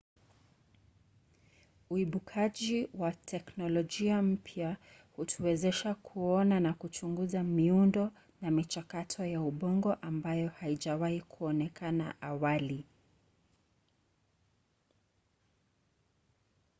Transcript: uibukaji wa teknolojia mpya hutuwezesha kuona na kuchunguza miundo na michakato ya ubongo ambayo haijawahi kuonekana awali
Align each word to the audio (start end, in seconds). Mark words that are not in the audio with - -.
uibukaji 1.89 2.89
wa 2.93 3.11
teknolojia 3.11 4.21
mpya 4.21 4.77
hutuwezesha 5.15 5.95
kuona 5.95 6.59
na 6.59 6.73
kuchunguza 6.73 7.43
miundo 7.43 8.11
na 8.41 8.51
michakato 8.51 9.25
ya 9.25 9.41
ubongo 9.41 9.93
ambayo 9.93 10.49
haijawahi 10.49 11.21
kuonekana 11.21 12.21
awali 12.21 12.85